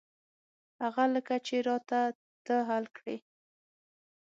هغه 0.81 1.03
لکه 1.13 1.35
چې 1.45 1.55
را 1.67 1.77
ته 1.89 2.01
ته 2.45 2.55
حل 2.69 2.85
کړې. 2.97 3.17